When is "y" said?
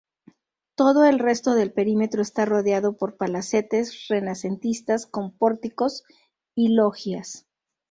6.55-6.69